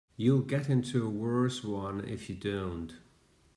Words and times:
You'll 0.17 0.41
get 0.41 0.67
into 0.67 1.05
a 1.05 1.09
worse 1.11 1.63
one 1.63 2.03
if 2.03 2.27
you 2.27 2.33
don't. 2.35 2.95